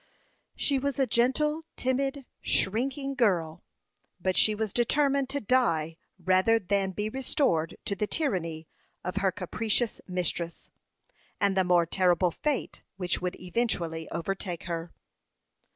She 0.55 0.79
was 0.79 0.97
a 0.97 1.05
gentle, 1.05 1.61
timid, 1.75 2.25
shrinking 2.41 3.13
girl; 3.13 3.63
but 4.19 4.35
she 4.35 4.55
was 4.55 4.73
determined 4.73 5.29
to 5.29 5.39
die 5.39 5.95
rather 6.17 6.57
than 6.57 6.89
be 6.89 7.07
restored 7.07 7.75
to 7.85 7.95
the 7.95 8.07
tyranny 8.07 8.67
of 9.03 9.17
her 9.17 9.31
capricious 9.31 10.01
mistress, 10.07 10.71
and 11.39 11.55
the 11.55 11.63
more 11.63 11.85
terrible 11.85 12.31
fate 12.31 12.81
which 12.97 13.21
would 13.21 13.39
eventually 13.39 14.09
overtake 14.09 14.63
her. 14.63 14.91